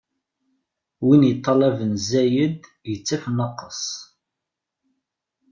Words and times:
Win 1.05 1.27
iṭṭalaben 1.33 1.93
zzayed, 2.03 2.57
ittaf 2.93 3.23
nnaqes. 3.31 3.83